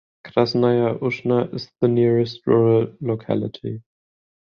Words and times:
Krasnaya 0.25 0.97
Ushna 0.99 1.53
is 1.53 1.69
the 1.79 1.87
nearest 1.87 2.47
rural 2.47 2.95
locality. 3.01 3.83